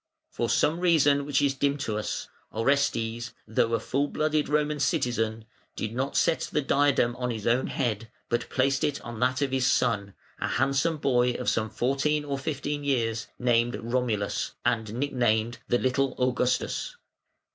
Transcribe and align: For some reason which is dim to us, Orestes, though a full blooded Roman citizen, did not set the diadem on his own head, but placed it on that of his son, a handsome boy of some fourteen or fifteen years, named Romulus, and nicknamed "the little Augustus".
For 0.31 0.49
some 0.49 0.79
reason 0.79 1.27
which 1.27 1.43
is 1.43 1.53
dim 1.53 1.77
to 1.85 1.95
us, 1.99 2.27
Orestes, 2.51 3.33
though 3.47 3.75
a 3.75 3.79
full 3.79 4.07
blooded 4.07 4.49
Roman 4.49 4.79
citizen, 4.79 5.45
did 5.75 5.93
not 5.93 6.17
set 6.17 6.49
the 6.51 6.61
diadem 6.63 7.15
on 7.17 7.29
his 7.29 7.45
own 7.45 7.67
head, 7.67 8.09
but 8.27 8.49
placed 8.49 8.83
it 8.83 8.99
on 9.01 9.19
that 9.19 9.43
of 9.43 9.51
his 9.51 9.67
son, 9.67 10.15
a 10.39 10.47
handsome 10.47 10.97
boy 10.97 11.33
of 11.33 11.51
some 11.51 11.69
fourteen 11.69 12.25
or 12.25 12.39
fifteen 12.39 12.83
years, 12.83 13.27
named 13.37 13.75
Romulus, 13.79 14.53
and 14.65 14.91
nicknamed 14.95 15.59
"the 15.67 15.77
little 15.77 16.15
Augustus". 16.17 16.95